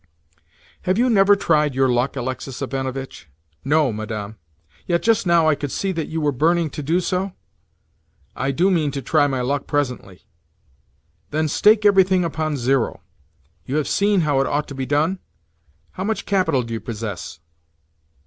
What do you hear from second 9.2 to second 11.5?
my luck presently." "Then